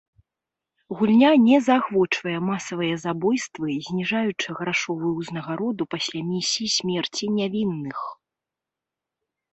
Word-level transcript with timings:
Гульня 0.99 1.31
не 1.47 1.57
заахвочвае 1.65 2.33
масавыя 2.47 2.95
забойствы, 3.05 3.77
зніжаючы 3.89 4.49
грашовую 4.63 5.11
ўзнагароду 5.21 5.83
пасля 5.95 6.21
місіі 6.33 6.73
смерці 6.77 7.25
нявінных. 7.39 7.99